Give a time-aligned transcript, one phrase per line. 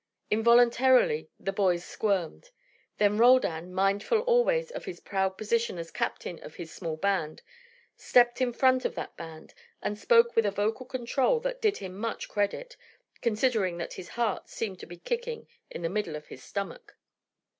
[0.31, 2.49] Involuntarily the boys squirmed.
[2.97, 7.43] Then Roldan, mindful always of his proud position as captain of his small band,
[7.95, 11.95] stepped in front of that band and spoke with a vocal control that did him
[11.99, 12.75] much credit,
[13.21, 16.95] considering that his heart seemed to be kicking in the middle of his stomach.